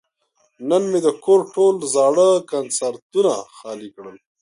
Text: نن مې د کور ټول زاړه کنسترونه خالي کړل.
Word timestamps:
نن 0.69 0.83
مې 0.91 0.99
د 1.05 1.07
کور 1.23 1.39
ټول 1.55 1.75
زاړه 1.93 2.29
کنسترونه 2.51 3.33
خالي 3.57 3.89
کړل. 3.95 4.17